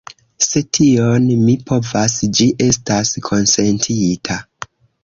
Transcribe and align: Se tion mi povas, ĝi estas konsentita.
Se 0.45 0.61
tion 0.77 1.27
mi 1.43 1.55
povas, 1.73 2.17
ĝi 2.39 2.49
estas 2.71 3.17
konsentita. 3.31 4.43